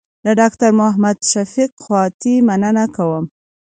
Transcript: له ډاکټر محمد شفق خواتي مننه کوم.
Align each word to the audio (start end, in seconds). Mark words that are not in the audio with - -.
له 0.25 0.31
ډاکټر 0.39 0.69
محمد 0.79 1.17
شفق 1.31 1.69
خواتي 1.83 2.35
مننه 2.47 2.85
کوم. 2.95 3.25